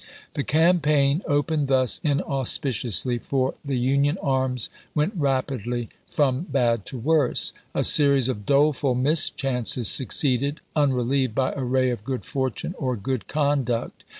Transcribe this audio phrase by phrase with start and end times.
[0.33, 7.53] The campaign, opened thus inauspiciously for the Union arms, went rapidly from bad to worse.
[7.75, 13.27] A series of doleful mischances succeeded, unrelieved by a ray of good fortune or good
[13.27, 14.03] conduct.